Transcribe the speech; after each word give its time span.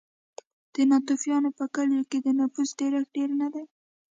د 0.73 0.75
ناتوفیانو 0.91 1.49
په 1.57 1.65
کلیو 1.75 2.07
کې 2.09 2.17
د 2.21 2.27
نفوسو 2.39 2.77
ډېرښت 2.79 3.09
ډېر 3.17 3.29
نه 3.41 3.47
دی. 3.53 3.63